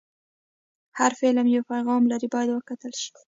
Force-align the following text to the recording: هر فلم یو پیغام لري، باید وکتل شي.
هر 0.99 1.11
فلم 1.19 1.45
یو 1.55 1.63
پیغام 1.71 2.01
لري، 2.11 2.27
باید 2.33 2.49
وکتل 2.51 2.93
شي. 3.01 3.09